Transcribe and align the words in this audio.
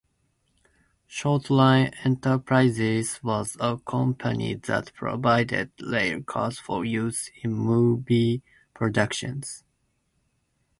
Short 1.05 1.51
Line 1.51 1.91
Enterprises 2.03 3.19
was 3.21 3.55
a 3.59 3.77
company 3.85 4.55
that 4.55 4.95
provided 4.95 5.77
railcars 5.77 6.57
for 6.59 6.83
use 6.83 7.29
in 7.43 7.53
movie 7.53 8.41
productions. 8.73 9.63